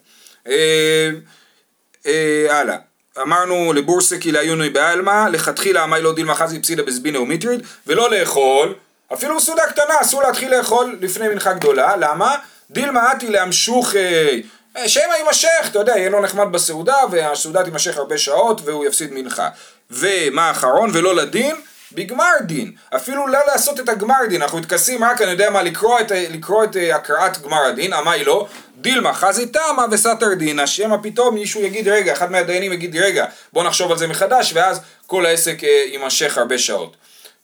[2.51, 2.77] הלאה.
[3.23, 8.75] אמרנו לבורסה כי לעיוני בעלמא, לכתחילה עמי לא דילמה חזי פסידה בזבינה ומיטריד, ולא לאכול,
[9.13, 12.37] אפילו סעודה קטנה אסור להתחיל לאכול לפני מנחה גדולה, למה?
[12.71, 14.43] דילמה עתי להמשוכי,
[14.87, 19.49] שמא יימשך, אתה יודע, יהיה לו נחמד בסעודה, והסעודה תימשך הרבה שעות והוא יפסיד מנחה.
[19.91, 20.91] ומה האחרון?
[20.93, 21.57] ולא לדין,
[21.93, 22.73] בגמר דין.
[22.97, 26.65] אפילו לא לעשות את הגמר דין, אנחנו מתכסים רק, אני יודע מה, לקרוא את, לקרוא
[26.65, 28.47] את אה, הקראת גמר הדין, עמי לא,
[28.81, 33.65] דילמה חזי תמה וסתר דינא, שמא פתאום מישהו יגיד רגע, אחד מהדיינים יגיד רגע, בוא
[33.65, 36.97] נחשוב על זה מחדש, ואז כל העסק אה, יימשך הרבה שעות.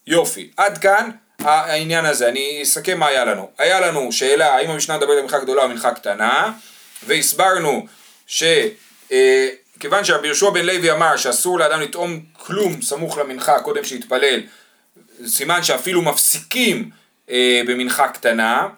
[0.07, 1.11] יופי, עד כאן
[1.45, 3.49] העניין הזה, אני אסכם מה היה לנו.
[3.59, 6.53] היה לנו שאלה האם המשנה מדברת על מנחה גדולה או מנחה קטנה,
[7.07, 7.87] והסברנו
[8.27, 14.41] שכיוון אה, שרבי יהושע בן לוי אמר שאסור לאדם לטעום כלום סמוך למנחה קודם שיתפלל,
[15.27, 16.91] סימן שאפילו מפסיקים
[17.31, 18.69] אה, במנחה קטנה,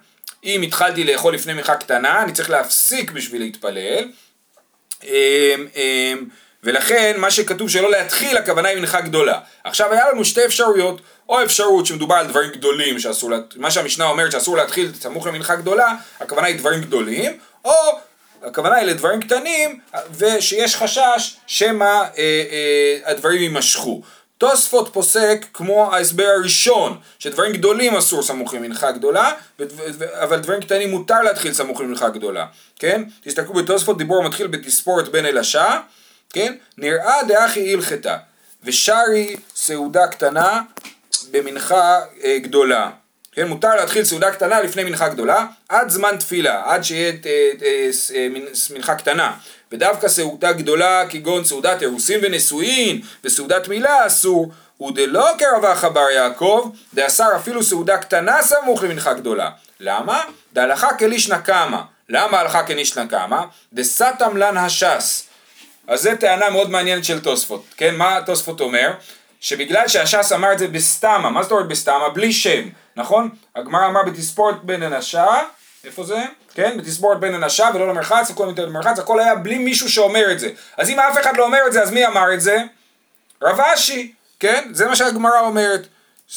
[0.44, 4.04] אם התחלתי לאכול לפני מנחה קטנה, אני צריך להפסיק בשביל להתפלל.
[5.04, 6.24] אמ, אמ,
[6.62, 9.40] ולכן מה שכתוב שלא להתחיל הכוונה היא מנחה גדולה.
[9.64, 14.32] עכשיו היה לנו שתי אפשרויות, או אפשרות שמדובר על דברים גדולים שאסור, מה שהמשנה אומרת
[14.32, 17.72] שאסור להתחיל סמוך למנחה גדולה, הכוונה היא דברים גדולים, או
[18.44, 19.80] הכוונה היא לדברים קטנים
[20.16, 24.02] ושיש חשש שמא אה, אה, הדברים יימשכו.
[24.38, 29.32] תוספות פוסק כמו ההסבר הראשון, שדברים גדולים אסור סמוך למנחה גדולה,
[30.12, 32.46] אבל דברים קטנים מותר להתחיל סמוך למנחה גדולה,
[32.78, 33.02] כן?
[33.24, 35.80] תסתכלו בתוספות דיבור מתחיל בתספורת בין אלשה,
[36.30, 36.54] כן?
[36.78, 38.16] נראה דאחי הלכתה,
[38.64, 40.62] ושרי סעודה קטנה
[41.30, 42.90] במנחה אה, גדולה.
[43.34, 48.28] כן, מותר להתחיל סעודה קטנה לפני מנחה גדולה, עד זמן תפילה, עד שיהיה אה, אה,
[48.70, 49.32] מנחה קטנה.
[49.72, 57.36] ודווקא סעודה גדולה כגון סעודת אירוסין ונשואין וסעודת מילה אסור, ודלא כרווח בר יעקב, דאסר
[57.36, 59.50] אפילו סעודה קטנה סמוך למנחה גדולה.
[59.80, 60.22] למה?
[60.52, 61.78] דהלכה כלישנא קמא.
[62.08, 63.40] למה הלכה כלישנא קמא?
[63.72, 65.28] דסתם לן הש"ס.
[65.88, 67.94] אז זו טענה מאוד מעניינת של תוספות, כן?
[67.94, 68.92] מה תוספות אומר?
[69.40, 72.08] שבגלל שהש"ס אמר את זה בסתמה, מה זאת אומרת בסתמה?
[72.08, 73.30] בלי שם, נכון?
[73.56, 75.26] הגמרא אמר בתספורת בין אנשה,
[75.84, 76.22] איפה זה?
[76.54, 76.78] כן?
[76.78, 80.50] בתספורת בין אנשה ולא למרחץ, הכל יותר למרחץ, הכל היה בלי מישהו שאומר את זה.
[80.76, 82.58] אז אם אף אחד לא אומר את זה, אז מי אמר את זה?
[83.42, 84.68] רב אשי, כן?
[84.72, 85.86] זה מה שהגמרא אומרת.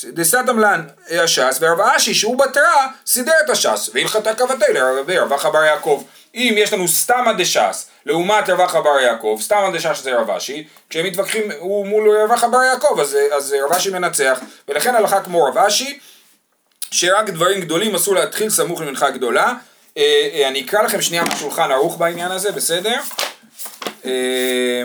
[0.05, 5.63] דסתם לן הש"ס, ורב אשי שהוא בתרה סידר את הש"ס, והלכתה כבתי לרבי רבח בר
[5.63, 6.03] יעקב.
[6.35, 11.05] אם יש לנו סתמא דש"ס לעומת רבח בר יעקב, סתמא דש"ס זה רב אשי, כשהם
[11.05, 15.57] מתווכחים הוא מול רבח בר יעקב אז, אז רב אשי מנצח, ולכן הלכה כמו רב
[15.57, 15.99] אשי,
[16.91, 19.53] שרק דברים גדולים אסור להתחיל סמוך למנחה גדולה.
[19.97, 22.99] אה, אה, אני אקרא לכם שנייה מהשולחן ערוך בעניין הזה, בסדר?
[24.05, 24.83] אה,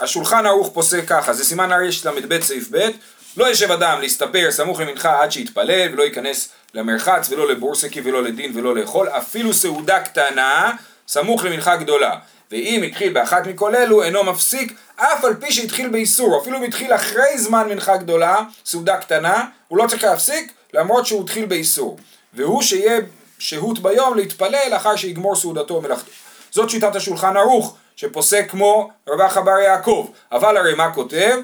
[0.00, 2.88] השולחן ערוך פוסק ככה, זה סימן רל"ב סעיף ב'
[3.36, 8.58] לא ישב אדם להסתפר סמוך למנחה עד שיתפלל ולא ייכנס למרחץ ולא לבורסקי ולא לדין
[8.58, 10.72] ולא לאכול אפילו סעודה קטנה
[11.08, 12.16] סמוך למנחה גדולה
[12.50, 16.94] ואם התחיל באחת מכל אלו אינו מפסיק אף על פי שהתחיל באיסור, אפילו אם התחיל
[16.94, 21.98] אחרי זמן מנחה גדולה, סעודה קטנה, הוא לא צריך להפסיק למרות שהוא התחיל באיסור.
[22.34, 23.00] והוא שיהיה
[23.38, 26.10] שהות ביום להתפלל לאחר שיגמור סעודתו ומלאכתו.
[26.50, 30.08] זאת שיטת השולחן ערוך, שפוסק כמו רבח אבר יעקב.
[30.32, 31.38] אבל הרי מה כותב?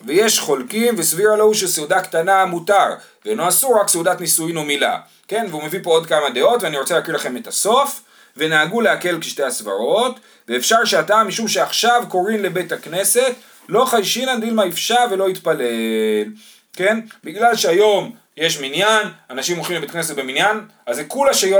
[0.00, 4.98] ויש חולקים וסביר עלו שסעודה קטנה מותר, ואינו אסור רק סעודת נישואין ומילה.
[5.28, 8.02] כן, והוא מביא פה עוד כמה דעות, ואני רוצה להקריא לכם את הסוף.
[8.36, 13.32] ונהגו להקל כשתי הסברות, ואפשר שהטעם משום שעכשיו קוראים לבית הכנסת,
[13.68, 16.24] לא חיישינן דילמה יפשע ולא יתפלל.
[16.72, 17.00] כן?
[17.24, 21.56] בגלל שהיום יש מניין, אנשים הולכים לבית כנסת במניין, אז זה כולה שהיא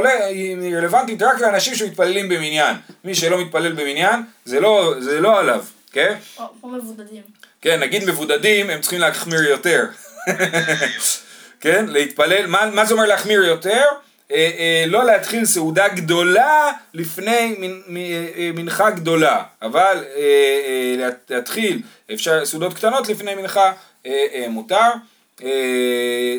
[0.76, 2.76] רלוונטית רק לאנשים שמתפללים במניין.
[3.04, 6.14] מי שלא מתפלל במניין, זה לא, זה לא עליו, כן?
[6.62, 7.22] או מבודדים.
[7.62, 9.84] כן, נגיד מבודדים, הם צריכים להחמיר יותר.
[11.60, 13.84] כן, להתפלל, מה, מה זה אומר להחמיר יותר?
[14.32, 20.20] אה, אה, לא להתחיל סעודה גדולה לפני מנ, אה, מנחה גדולה, אבל אה,
[21.00, 23.72] אה, להתחיל אפשר סעודות קטנות לפני מנחה
[24.06, 24.90] אה, אה, מותר.
[25.42, 26.38] אה,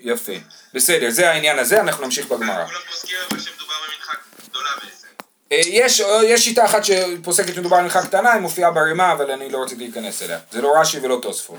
[0.00, 0.32] יפה.
[0.74, 2.64] בסדר, זה העניין הזה, אנחנו נמשיך בגמרא.
[2.64, 4.12] במנחה
[4.50, 5.06] גדולה בעצם.
[5.52, 9.50] אה, יש, יש שיטה אחת שפוסקת שמדובר על מנחה קטנה, היא מופיעה ברימה, אבל אני
[9.50, 10.38] לא רציתי להיכנס אליה.
[10.52, 11.58] זה לא רש"י ולא תוספות.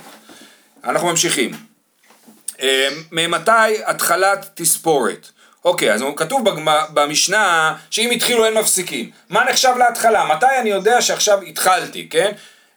[0.84, 1.52] אנחנו ממשיכים.
[2.62, 3.52] אה, ממתי
[3.86, 5.28] התחלת תספורת?
[5.66, 9.12] אוקיי, אז כתוב בגמ- במשנה שאם התחילו אין מפסיקים.
[9.30, 10.26] מה נחשב להתחלה?
[10.26, 12.32] מתי אני יודע שעכשיו התחלתי, כן?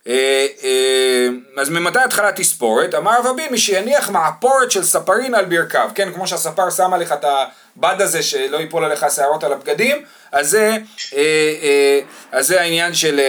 [0.08, 2.94] אה, אה, אז ממתי התחלת תספורת?
[2.94, 6.12] אמר רב אבין, מי שיניח מעפורת של ספרין על ברכיו, כן?
[6.12, 10.76] כמו שהספר שם עליך את הבד הזה שלא ייפול עליך שערות על הבגדים, אז זה,
[11.16, 12.00] אה,
[12.32, 13.20] אז זה העניין של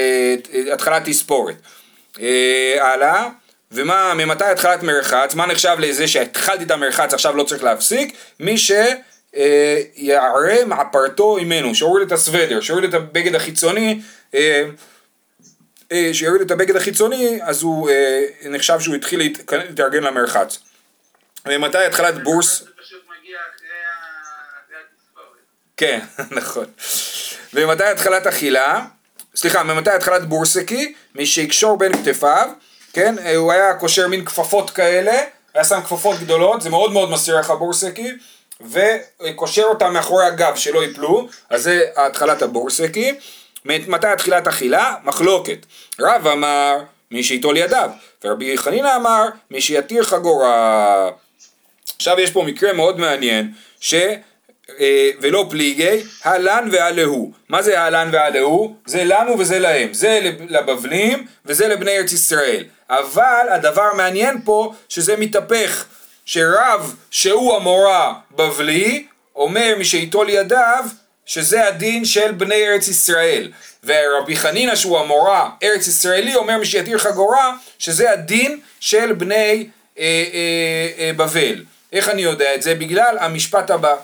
[0.73, 1.55] התחלת תספורת.
[2.21, 3.29] אה, הלאה.
[3.73, 5.36] ומה, ממתי התחלת מרחץ?
[5.36, 8.15] מה נחשב לזה שהתחלתי את המרחץ עכשיו לא צריך להפסיק?
[8.39, 14.01] מי שיערה מעפרתו ממנו, שהוריד את הסוודר, שהוריד את הבגד החיצוני,
[16.13, 20.60] שיוריד את הבגד החיצוני, אז הוא אה, נחשב שהוא התחיל להת- להתארגן למרחץ.
[21.47, 22.63] ומתי התחלת בורס?
[25.77, 25.99] כן,
[26.39, 26.65] נכון.
[27.54, 28.86] ומתי התחלת אכילה?
[29.36, 30.93] סליחה, ממתי התחלת בורסקי?
[31.15, 32.49] מי שיקשור בין כתפיו,
[32.93, 33.15] כן?
[33.19, 35.21] אה, הוא היה קושר מין כפפות כאלה,
[35.54, 38.12] היה שם כפפות גדולות, זה מאוד מאוד מסיר לך בורסקי,
[38.71, 43.15] וקושר אותם מאחורי הגב שלא ייפלו, אז זה התחלת הבורסקי.
[43.65, 44.95] מתי התחילת אכילה?
[45.04, 45.65] מחלוקת.
[46.00, 46.78] רב אמר,
[47.12, 47.89] מי שייטול ידיו,
[48.24, 51.10] ורבי חנינא אמר, מי שיתיר חגורה.
[51.95, 53.93] עכשיו יש פה מקרה מאוד מעניין, ש...
[54.80, 57.32] אה, ולא פליגי, הלן והלהו.
[57.50, 58.76] מה זה הלן והלהו?
[58.86, 59.93] זה לנו וזה להם.
[59.93, 62.63] זה לב- לבבלים וזה לבני ארץ ישראל.
[62.89, 65.86] אבל הדבר המעניין פה שזה מתהפך,
[66.26, 70.84] שרב שהוא המורה בבלי, אומר מי שייטול ידיו
[71.25, 73.51] שזה הדין של בני ארץ ישראל.
[73.84, 79.67] ורבי חנינא שהוא המורה ארץ ישראלי אומר מי שיתיר חגורה שזה הדין של בני
[79.99, 81.63] אה, אה, אה, בבל.
[81.93, 82.75] איך אני יודע את זה?
[82.75, 83.95] בגלל המשפט הבא.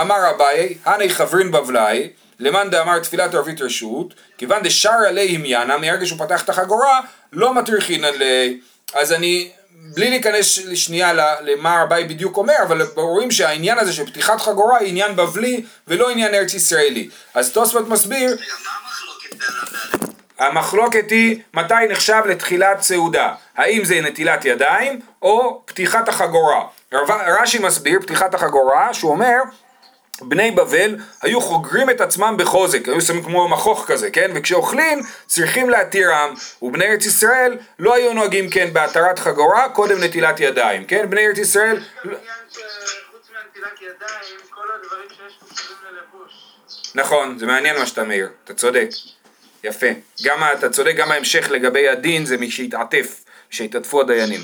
[0.00, 2.08] אמר אביי, הני חברין בבלי,
[2.40, 7.00] למאן דאמר תפילת ערבית רשות, כיוון דשר עלי המיינה, מהרגע שהוא פתח את החגורה,
[7.32, 8.60] לא מטריחינן לי.
[8.94, 14.40] אז אני, בלי להיכנס לשנייה למה אביי בדיוק אומר, אבל רואים שהעניין הזה של פתיחת
[14.40, 17.08] חגורה היא עניין בבלי ולא עניין ארץ ישראלי.
[17.34, 18.36] אז תוספות מסביר,
[20.38, 26.64] המחלוקת היא מתי נחשב לתחילת סעודה, האם זה נטילת ידיים או פתיחת החגורה.
[27.40, 29.36] רש"י מסביר פתיחת החגורה שהוא אומר
[30.20, 34.30] בני בבל היו חוגרים את עצמם בחוזק, היו שמים כמו מכוך כזה, כן?
[34.34, 40.84] וכשאוכלים צריכים להתירם, ובני ארץ ישראל לא היו נוהגים כן בהתרת חגורה קודם נטילת ידיים,
[40.84, 41.10] כן?
[41.10, 41.80] בני ארץ ישראל...
[45.90, 46.32] ללבוש.
[46.94, 48.88] נכון, זה מעניין מה שאתה מעיר, אתה צודק.
[49.64, 49.86] יפה.
[50.22, 54.40] גם, אתה צודק, גם ההמשך לגבי הדין זה מי שהתעטף, שהתעטפו הדיינים.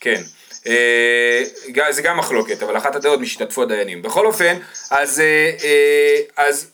[0.00, 0.22] כן.
[0.66, 4.02] אה, זה גם מחלוקת, אבל אחת הדעות מי שהתעטפו הדיינים.
[4.02, 4.56] בכל אופן,
[4.90, 6.70] אז, אה, אה, אז,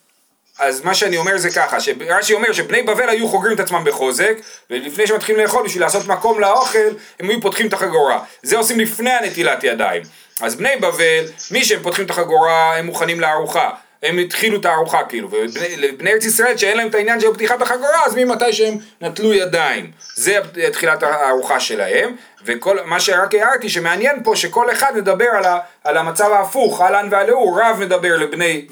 [0.59, 4.37] אז מה שאני אומר זה ככה, שרש"י אומר שבני בבל היו חוגרים את עצמם בחוזק,
[4.71, 6.89] ולפני שמתחילים לאכול, בשביל לעשות מקום לאוכל,
[7.21, 8.21] הם היו פותחים את החגורה.
[8.43, 10.03] זה עושים לפני הנטילת ידיים.
[10.41, 13.71] אז בני בבל, מי שהם פותחים את החגורה, הם מוכנים לארוחה.
[14.03, 18.07] הם התחילו את הארוחה כאילו, ולבני ארץ ישראל שאין להם את העניין של פתיחת החגורה,
[18.07, 19.91] אז ממתי שהם נטלו ידיים.
[20.15, 20.39] זה
[20.73, 25.97] תחילת הארוחה שלהם, וכל מה שרק הערתי שמעניין פה שכל אחד מדבר על, ה, על
[25.97, 28.67] המצב ההפוך, אהלן והלאו, רב מדבר לבני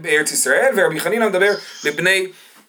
[0.00, 1.50] בארץ ישראל, ורבי חנינא מדבר
[1.84, 2.26] לבני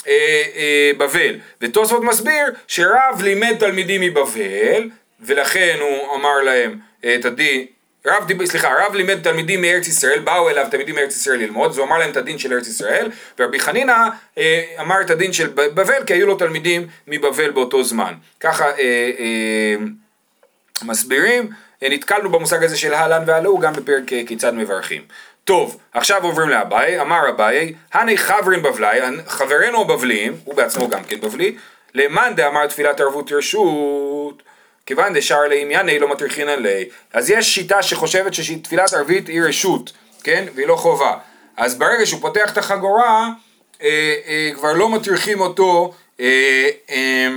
[0.07, 0.13] אה,
[0.55, 1.35] אה, בבל.
[1.61, 4.89] ותוספות מסביר שרב לימד תלמידים מבבל,
[5.21, 6.79] ולכן הוא אמר להם
[7.15, 7.65] את הדין,
[8.05, 11.77] רב, דיב- סליחה, הרב לימד תלמידים מארץ ישראל, באו אליו תלמידים מארץ ישראל ללמוד, אז
[11.77, 13.95] הוא אמר להם את הדין של ארץ ישראל, ורבי חנינא
[14.37, 18.13] אה, אמר את הדין של בבל, כי היו לו תלמידים מבבל באותו זמן.
[18.39, 18.71] ככה אה,
[19.19, 19.75] אה,
[20.83, 21.49] מסבירים,
[21.83, 25.01] אה, נתקלנו במושג הזה של אהלן ועלו גם בפרק אה, כיצד מברכים.
[25.43, 28.87] טוב, עכשיו עוברים לאביי, אמר אביי, הני חברין בבלי,
[29.27, 31.55] חברנו הבבליים, הוא בעצמו גם כן בבלי,
[31.93, 33.67] למאן דאמר תפילת ערבות רשות,
[34.89, 36.85] כיוון דשאר לענייני לא מטריחינן ליה.
[37.13, 39.91] אז יש שיטה שחושבת שתפילת ערבית היא רשות,
[40.23, 40.45] כן?
[40.55, 41.17] והיא לא חובה.
[41.57, 43.29] אז ברגע שהוא פותח את החגורה,
[43.81, 47.27] אה, אה, כבר לא מטריחים אותו אה, אה,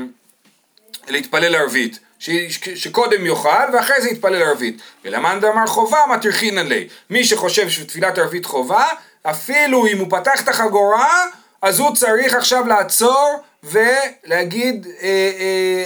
[1.09, 1.99] להתפלל ערבית.
[2.19, 4.83] ש, ש, שקודם יאכל ואחרי זה יתפלל ערבית.
[5.05, 6.85] ולמאן דאמר חובה מטריחינן ליה.
[7.11, 8.87] מי שחושב שתפילת ערבית חובה,
[9.23, 11.27] אפילו אם הוא פתח את החגורה,
[11.63, 15.31] אז הוא צריך עכשיו לעצור ולהגיד אה,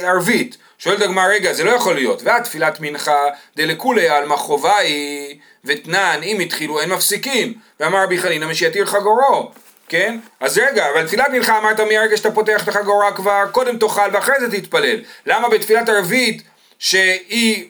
[0.03, 0.57] אה, ערבית.
[0.79, 2.21] שואלת הגמרא, רגע, זה לא יכול להיות.
[2.23, 5.35] והתפילת מנחה דלכולי עלמא חובה היא,
[5.65, 7.53] ותנן, אם התחילו אין מפסיקים.
[7.79, 9.51] ואמר רבי חנינא משיתיר חגורו.
[9.89, 10.19] כן?
[10.39, 14.35] אז רגע, אבל תפילת מנחה אמרת מהרגע שאתה פותח את החגורה כבר, קודם תאכל ואחרי
[14.39, 14.99] זה תתפלל.
[15.25, 16.43] למה בתפילת ערבית,
[16.79, 17.69] שהיא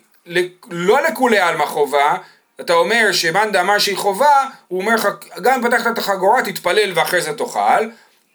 [0.70, 2.18] לא לכולי עלמא חובה,
[2.62, 5.08] אתה אומר שמאן דאמר שהיא חובה, הוא אומר לך,
[5.42, 7.86] גם אם פתחת את החגורה תתפלל ואחרי זה תאכל.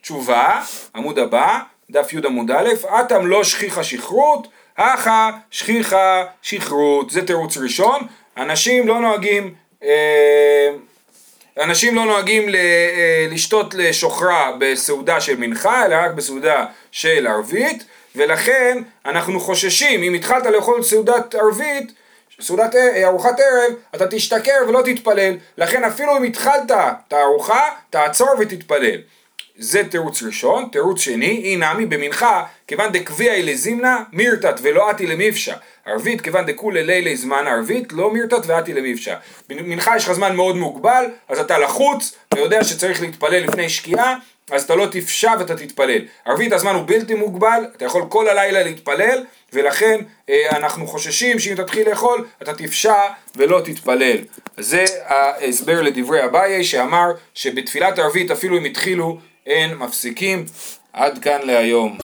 [0.03, 0.63] תשובה,
[0.95, 1.59] עמוד הבא,
[1.91, 2.69] דף י עמוד א',
[3.01, 7.11] אטם לא שכיחה שכרות, הכה שכיחה שכרות.
[7.11, 8.07] זה תירוץ ראשון,
[8.37, 9.55] אנשים לא נוהגים...
[9.85, 10.71] אה,
[11.61, 17.85] אנשים לא נוהגים ל- אה, לשתות לשוכרה בסעודה של מנחה, אלא רק בסעודה של ערבית,
[18.17, 21.93] ולכן אנחנו חוששים, אם התחלת לאכול סעודת ערבית,
[22.41, 28.29] סעודת אה, ארוחת ערב, אתה תשתכר ולא תתפלל, לכן אפילו אם התחלת את הארוחה, תעצור
[28.39, 29.01] ותתפלל.
[29.59, 35.55] זה תירוץ ראשון, תירוץ שני, אי נמי במנחה, כיוון דקביעי לזימנה, מירתת ולא אתי למיפשע.
[35.87, 39.17] ערבית, כיוון דכולי לילי זמן ערבית, לא מירתת ואתי למיפשע.
[39.49, 44.17] במנחה יש לך זמן מאוד מוגבל, אז אתה לחוץ, אתה יודע שצריך להתפלל לפני שקיעה,
[44.51, 46.01] אז אתה לא תפשע ואתה תתפלל.
[46.25, 51.55] ערבית הזמן הוא בלתי מוגבל, אתה יכול כל הלילה להתפלל, ולכן אה, אנחנו חוששים שאם
[51.55, 52.95] תתחיל לאכול, אתה תפשע
[53.37, 54.17] ולא תתפלל.
[54.57, 60.45] זה ההסבר לדברי אביי, שאמר שבתפילת ערבית אפילו אם התחילו אין מפסיקים.
[60.93, 61.99] עד כאן להיום.